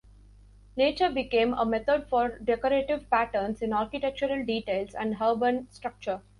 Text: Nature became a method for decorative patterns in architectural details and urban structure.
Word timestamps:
Nature 0.75 1.11
became 1.11 1.53
a 1.53 1.63
method 1.63 2.07
for 2.09 2.39
decorative 2.39 3.07
patterns 3.11 3.61
in 3.61 3.71
architectural 3.71 4.43
details 4.43 4.95
and 4.95 5.15
urban 5.21 5.67
structure. 5.71 6.21